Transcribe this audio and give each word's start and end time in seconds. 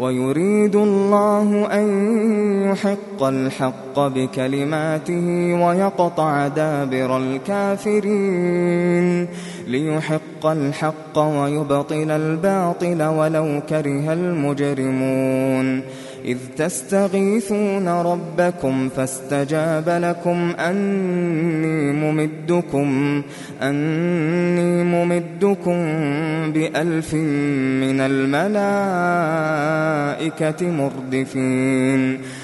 ويريد 0.00 0.76
الله 0.76 1.68
أن 1.72 1.88
يحق 2.70 3.22
الحق 3.22 3.98
بكلماته 3.98 5.54
ويقطع 5.64 6.48
دابر 6.48 7.16
الكافرين 7.16 8.48
ليحق 9.66 10.46
الحق 10.46 11.18
ويبطل 11.18 12.10
الباطل 12.10 13.02
ولو 13.02 13.60
كره 13.68 14.12
المجرمون 14.12 15.82
إذ 16.24 16.38
تستغيثون 16.56 17.88
ربكم 17.88 18.88
فاستجاب 18.88 19.88
لكم 19.88 20.52
أني 20.58 21.92
ممدكم 21.92 23.22
أني 23.62 24.84
ممدكم 24.84 25.78
بألف 26.52 27.14
من 27.14 28.00
الملائكة 28.00 28.60
مردفين. 30.70 32.20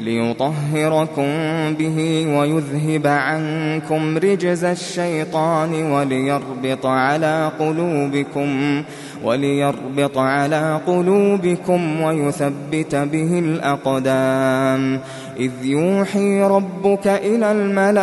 ليطهركم 0.00 1.32
به 1.78 2.26
ويذهب 2.38 3.06
عنكم 3.06 4.18
رجز 4.18 4.64
الشيطان 4.64 5.92
وليربط 5.92 6.86
على 6.86 7.50
قلوبكم 7.58 8.82
وليربط 9.24 10.18
على 10.18 10.80
قلوبكم 10.86 12.00
ويثبت 12.00 12.94
به 12.94 13.38
الأقدام 13.38 15.00
إذ 15.38 15.50
يوحي 15.62 16.42
ربك 16.42 17.06
إلى 17.06 17.52
الملائكة 17.52 17.98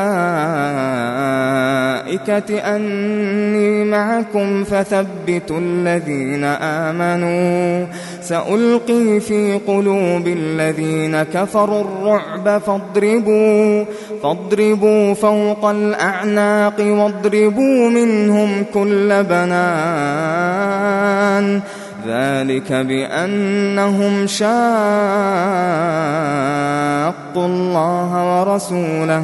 أني 2.75 3.84
معكم 3.84 4.63
فثبتوا 4.63 5.59
الذين 5.59 6.44
آمنوا. 6.44 7.85
سألقي 8.22 9.19
في 9.19 9.59
قلوب 9.68 10.28
الذين 10.28 11.23
كفروا 11.23 11.81
الرعب 11.81 12.62
فاضربوا 12.66 13.85
فاضربوا 14.23 15.13
فوق 15.13 15.66
الأعناق 15.66 16.79
واضربوا 16.79 17.90
منهم 17.90 18.66
كل 18.73 19.23
بنان. 19.23 20.66
ذلك 22.07 22.73
بأنهم 22.73 24.27
شاقوا 24.27 24.55
الله 27.35 28.39
ورسوله 28.39 29.23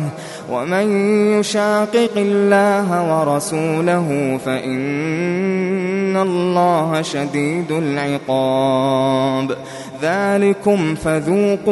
ومن 0.51 1.15
يشاقق 1.39 2.11
الله 2.17 3.19
ورسوله 3.19 4.39
فإن 4.45 6.17
الله 6.17 7.01
شديد 7.01 7.71
العقاب 7.71 9.57
ذلكم 10.01 10.95
فذوقوه 10.95 11.71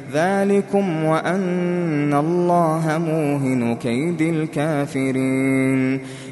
ذلكم 0.13 1.03
وأن 1.03 2.13
الله 2.13 2.97
موهن 2.97 3.75
كيد 3.75 4.21
الكافرين. 4.21 5.99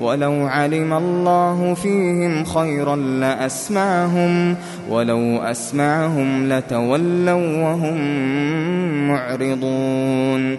ولو 0.00 0.46
علم 0.46 0.92
الله 0.92 1.74
فيهم 1.74 2.44
خيرا 2.44 2.96
لأسمعهم 2.96 4.56
ولو 4.90 5.38
أسمعهم 5.42 6.48
لتولوا 6.52 7.62
وهم 7.62 7.98
معرضون. 9.08 10.58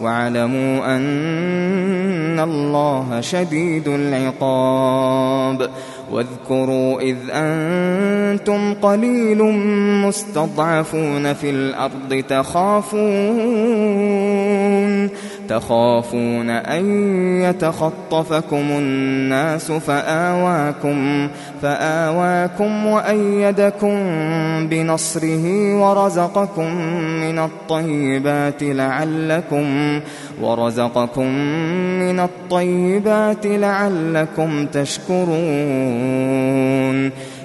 واعلموا 0.00 0.96
أن 0.96 2.40
الله 2.40 3.20
شديد 3.20 3.88
العقاب. 3.88 5.70
واذكروا 6.12 7.00
إذ 7.00 7.16
أنتم 7.30 8.74
قليل 8.74 9.42
مستضعفون 10.06 11.32
في 11.32 11.50
الأرض 11.50 12.24
تخافون. 12.28 13.06
تخافون 15.48 16.50
أن 16.50 16.84
يتخطفكم 17.42 18.56
الناس 18.56 19.72
فآواكم 19.72 21.28
فآواكم 21.62 22.86
وأيدكم 22.86 23.96
بنصره 24.68 25.74
ورزقكم 25.80 26.74
من 27.20 27.38
الطيبات 27.38 28.62
لعلكم 28.62 30.00
ورزقكم 30.42 31.26
من 31.98 32.20
الطيبات 32.20 33.46
لعلكم 33.46 34.66
تشكرون. 34.66 35.36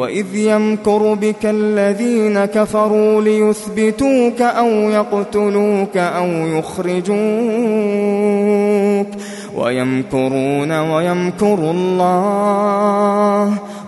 وإذ 0.00 0.34
يمكر 0.34 1.14
بك 1.14 1.44
الذين 1.44 2.44
كفروا 2.44 3.22
ليثبتوك 3.22 4.40
أو 4.40 4.68
يقتلوك 4.68 5.96
أو 5.96 6.26
يخرجوك 6.26 7.10
ويمكرون 9.56 10.72
ويمكر 10.72 11.54
الله 11.70 13.58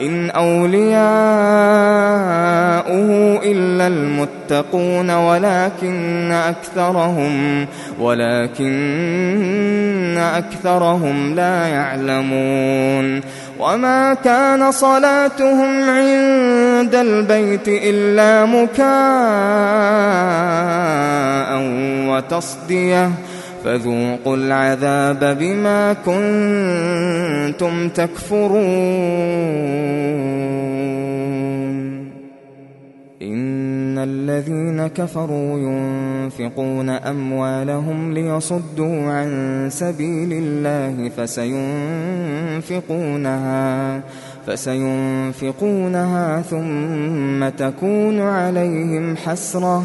إن 0.00 0.30
أولياؤه 0.30 0.98
إلا 3.42 3.86
المتقون 3.86 5.10
ولكن 5.10 6.32
أكثرهم 6.32 7.66
ولكن 8.00 9.38
أكثرهم 10.18 11.34
لا 11.34 11.66
يعلمون 11.66 13.20
وما 13.58 14.14
كان 14.14 14.72
صلاتهم 14.72 15.90
عند 15.90 16.94
البيت 16.94 17.68
إلا 17.68 18.44
مكاء 18.46 18.88
وتصدية 22.08 23.10
فذوقوا 23.64 24.36
العذاب 24.36 25.36
بما 25.40 25.92
كنتم 25.92 27.47
تكفرون. 27.94 28.58
إن 33.22 33.98
الذين 33.98 34.86
كفروا 34.86 35.58
ينفقون 35.58 36.88
أموالهم 36.90 38.14
ليصدوا 38.14 39.10
عن 39.10 39.66
سبيل 39.70 40.32
الله 40.32 41.08
فسينفقونها 41.08 42.80
فسينفقونها 44.46 46.42
ثم 46.42 47.48
تكون 47.48 48.20
عليهم 48.20 49.16
حسرة. 49.16 49.84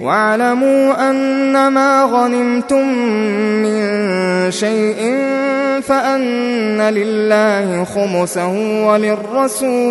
واعلموا 0.00 1.10
أن 1.10 1.68
ما 1.68 2.02
غنمتم 2.02 2.88
من 3.62 4.50
شيء 4.50 5.16
فأن 5.82 6.80
لله 6.80 7.84
خمسه 7.84 8.52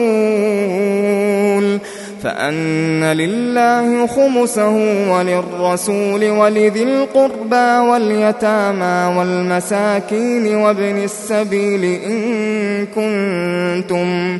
وللرسول 0.08 1.80
فأن 2.24 3.04
لله 3.04 4.08
خمسه 4.08 4.76
وللرسول 5.12 6.30
ولذي 6.30 6.84
القربى 6.84 7.90
واليتامى 7.90 9.18
والمساكين 9.18 10.56
وابن 10.56 11.04
السبيل 11.04 11.84
إن 11.84 12.86
كنتم 12.86 14.40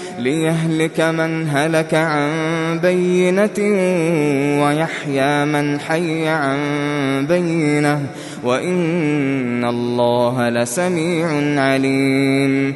ليهلك 0.23 1.01
من 1.01 1.47
هلك 1.49 1.93
عن 1.93 2.29
بينة 2.79 3.59
ويحيى 4.63 5.45
من 5.45 5.79
حي 5.79 6.27
عن 6.27 6.59
بينة. 7.29 8.01
وإن 8.43 9.65
الله 9.65 10.49
لسميع 10.49 11.27
عليم. 11.61 12.75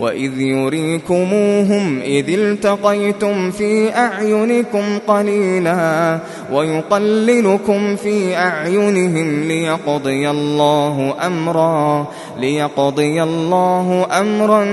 وإذ 0.00 0.40
يريكموهم 0.40 2.00
إذ 2.00 2.28
التقيتم 2.28 3.50
في 3.50 3.96
أعينكم 3.96 4.98
قليلا 5.06 6.18
ويقللكم 6.52 7.96
في 7.96 8.36
أعينهم 8.36 9.42
ليقضي 9.42 10.30
الله 10.30 11.14
أمرا 11.26 12.06
ليقضي 12.40 13.22
الله 13.22 14.06
أمرا 14.20 14.64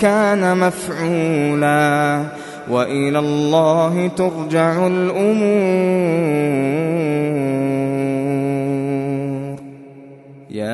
كان 0.00 0.58
مفعولا 0.58 2.22
وإلى 2.70 3.18
الله 3.18 4.10
ترجع 4.16 4.86
الأمور 4.86 5.50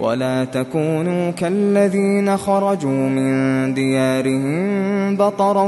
ولا 0.00 0.44
تكونوا 0.44 1.30
كالذين 1.30 2.36
خرجوا 2.36 3.08
من 3.08 3.74
ديارهم 3.74 5.16
بطرا 5.16 5.62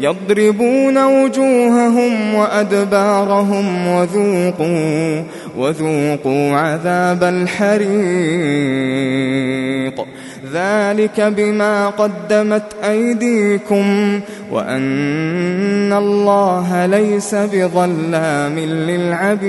يضربون 0.00 1.24
وجوههم 1.24 2.34
وأدبارهم 2.34 3.86
وذوقوا 3.86 5.22
وذوقوا 5.56 6.56
عذاب 6.56 7.24
الحريق. 7.24 7.88
ذلك 10.54 11.20
بما 11.20 11.88
قدمت 11.88 12.62
أيديكم 12.88 14.20
وأن 14.52 15.92
الله 15.92 16.86
ليس 16.86 17.34
بظلام 17.34 18.58
للعبيد. 18.58 19.48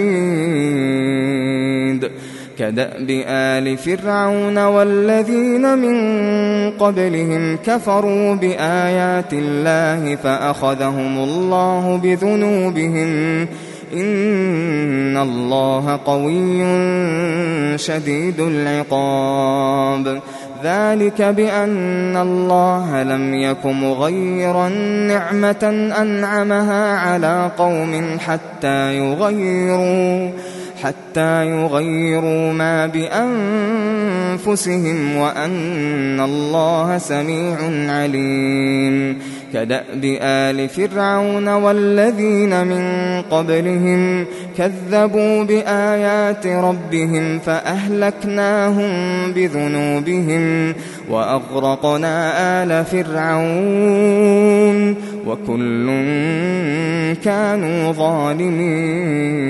كدأب 2.59 3.23
آل 3.27 3.77
فرعون 3.77 4.57
والذين 4.57 5.77
من 5.77 5.97
قبلهم 6.71 7.57
كفروا 7.65 8.35
بآيات 8.35 9.33
الله 9.33 10.15
فأخذهم 10.15 11.17
الله 11.17 11.99
بذنوبهم 12.03 13.41
إن 13.93 15.17
الله 15.17 15.99
قوي 16.05 16.63
شديد 17.77 18.39
العقاب. 18.39 20.21
ذلك 20.63 21.21
بأن 21.21 22.17
الله 22.17 23.03
لم 23.03 23.33
يك 23.33 23.65
مغيرا 23.65 24.69
نعمة 25.07 25.91
أنعمها 26.01 26.97
على 26.97 27.51
قوم 27.57 28.17
حتى 28.19 28.97
يغيروا. 28.97 30.29
حتى 30.81 31.45
يغيروا 31.45 32.53
ما 32.53 32.87
بأنفسهم 32.87 34.35
وأن 35.15 36.19
الله 36.19 36.97
سميع 36.97 37.57
عليم. 37.93 39.17
كدأب 39.53 40.17
آل 40.21 40.69
فرعون 40.69 41.47
والذين 41.47 42.67
من 42.67 42.83
قبلهم 43.21 44.25
كذبوا 44.57 45.43
بآيات 45.43 46.47
ربهم 46.47 47.39
فأهلكناهم 47.39 48.91
بذنوبهم 49.33 50.73
وأغرقنا 51.09 52.33
آل 52.63 52.85
فرعون 52.85 54.95
وكل 55.27 55.87
كانوا 57.23 57.91
ظالمين. 57.91 59.49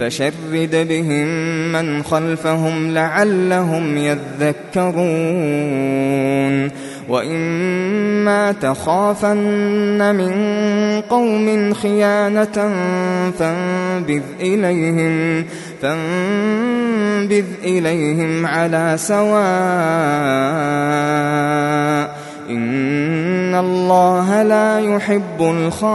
فشرد 0.00 0.88
بهم 0.88 1.26
من 1.72 2.02
خلفهم 2.02 2.90
لعلهم 2.90 3.96
يذكرون 3.96 5.14
وإما 7.08 8.52
تخافن 8.52 10.14
من 10.14 10.32
قوم 11.00 11.74
خيانة 11.74 12.72
فانبذ 13.38 14.22
إليهم 14.40 15.44
فانبذ 15.82 17.44
إليهم 17.64 18.46
على 18.46 18.94
سواء 18.96 19.34
إن 22.50 23.54
الله 23.54 24.42
لا 24.42 24.80
يحب 24.80 25.40
الخائنين 25.40 25.94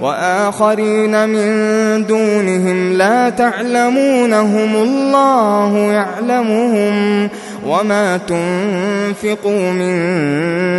وآخرين 0.00 1.28
من 1.28 2.06
دونهم 2.06 2.92
لا 2.92 3.30
تعلمونهم 3.30 4.76
الله 4.76 5.78
يعلمهم 5.92 7.28
وما 7.66 8.16
تنفقوا 8.16 9.70
من 9.70 9.96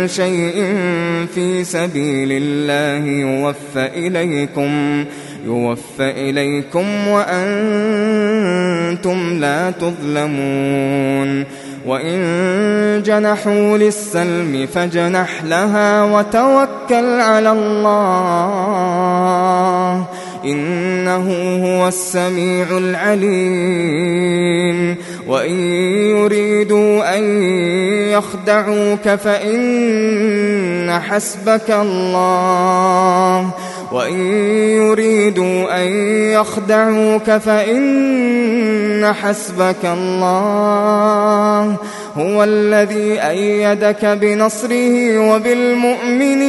شيء 0.08 0.76
في 1.34 1.64
سبيل 1.64 2.28
الله 2.32 3.06
يوفى 3.10 3.86
إليكم 4.06 5.04
يوفى 5.44 6.10
إليكم 6.10 7.08
وأنتم 7.08 8.38
لا 9.40 9.70
تظلمون 9.70 11.44
وإن 11.88 13.02
جنحوا 13.06 13.78
للسلم 13.78 14.68
فجنح 14.74 15.44
لها 15.44 16.04
وتوكل 16.04 17.20
على 17.20 17.52
الله. 17.52 18.88
إنه 20.44 21.26
هو 21.64 21.88
السميع 21.88 22.78
العليم. 22.78 24.18
وإن 25.28 25.54
يريدوا 26.16 27.18
أن 27.18 27.42
يخدعوك 28.12 29.08
فإن 29.08 29.58
حسبك 30.92 31.70
الله. 31.70 33.50
وإن 33.92 34.20
يريدوا 34.76 35.82
أن 35.82 35.88
يخدعوك 36.32 37.30
فإن 37.30 39.14
حسبك 39.14 39.84
الله. 39.84 41.76
هو 42.16 42.44
الذي 42.44 43.22
أيدك 43.22 44.04
بنصره 44.04 45.18
وبالمؤمنين. 45.18 46.48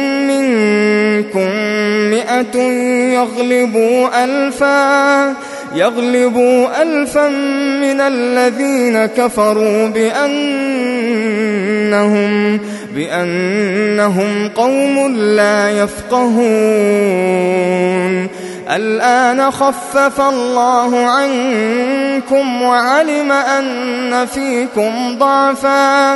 منكم 0.39 1.49
مئة 2.09 2.57
يغلبوا 3.13 4.23
ألفا 4.23 5.35
يغلبوا 5.75 6.81
ألفا 6.81 7.29
من 7.81 8.01
الذين 8.01 9.05
كفروا 9.05 9.87
بأنهم 9.87 11.01
بأنهم 12.95 14.49
قوم 14.55 15.15
لا 15.15 15.69
يفقهون. 15.69 16.41
الآن 18.69 19.51
خفف 19.51 20.21
الله 20.21 21.05
عنكم 21.05 22.61
وعلم 22.61 23.31
أن 23.31 24.25
فيكم 24.25 25.17
ضعفا. 25.17 26.15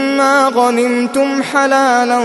غنمتم 0.49 1.43
حلالا 1.43 2.19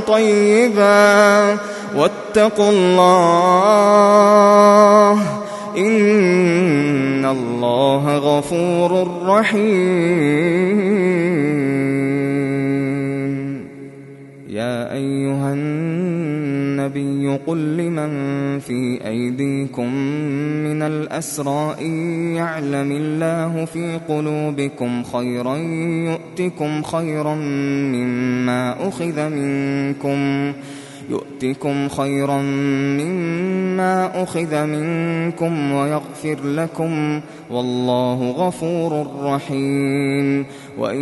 طيبا 0.00 1.56
واتقوا 1.96 2.70
الله 2.70 3.98
إن 5.76 7.24
الله 7.24 8.16
غفور 8.16 9.08
رحيم. 9.26 10.88
يا 14.48 14.92
أيها 14.92 15.52
النبي 16.96 17.38
قل 17.46 17.76
لمن 17.76 18.58
في 18.58 19.06
أيديكم 19.06 19.94
من 20.64 20.82
الأسرى 20.82 21.76
إن 21.80 21.94
يعلم 22.36 22.92
الله 22.92 23.64
في 23.64 24.00
قلوبكم 24.08 25.02
خيرا 25.02 25.56
يؤتكم 25.56 26.82
خيرا 26.82 27.34
مما 27.34 28.88
أخذ 28.88 29.28
منكم 29.28 30.52
يؤتكم 31.08 31.88
خيرا 31.88 32.42
مما 33.00 34.22
أخذ 34.22 34.64
منكم 34.66 35.72
ويغفر 35.72 36.36
لكم 36.44 37.20
والله 37.50 38.30
غفور 38.30 39.06
رحيم 39.22 40.46
وإن 40.78 41.00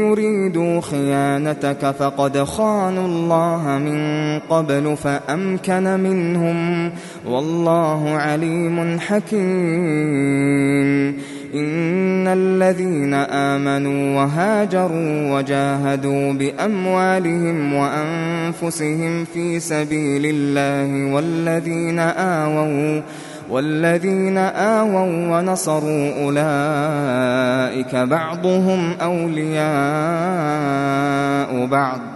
يريدوا 0.00 0.80
خيانتك 0.80 1.90
فقد 1.90 2.44
خانوا 2.44 3.06
الله 3.06 3.78
من 3.78 4.38
قبل 4.38 4.96
فأمكن 4.96 6.00
منهم 6.00 6.92
والله 7.26 8.10
عليم 8.10 9.00
حكيم 9.00 10.56
إن 11.56 12.26
الذين 12.28 13.14
آمنوا 13.14 14.22
وهاجروا 14.22 15.36
وجاهدوا 15.36 16.32
بأموالهم 16.32 17.74
وأنفسهم 17.74 19.24
في 19.24 19.60
سبيل 19.60 20.22
الله 20.26 21.14
والذين 21.14 21.98
آووا 21.98 23.02
والذين 23.50 24.38
آووا 24.38 25.38
ونصروا 25.38 26.24
أولئك 26.24 27.96
بعضهم 27.96 28.92
أولياء 29.02 29.66
بعض 31.66 32.15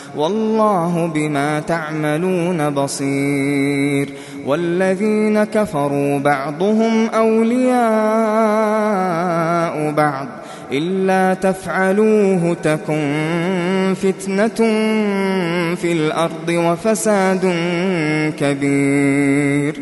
والله 0.15 1.11
بما 1.15 1.59
تعملون 1.59 2.69
بصير 2.69 4.09
والذين 4.45 5.43
كفروا 5.43 6.19
بعضهم 6.19 7.07
أولياء 7.07 7.71
بعض 9.91 10.27
إلا 10.71 11.33
تفعلوه 11.33 12.53
تكن 12.63 13.93
فتنة 14.01 14.55
في 15.75 15.91
الأرض 15.91 16.49
وفساد 16.49 17.53
كبير 18.39 19.81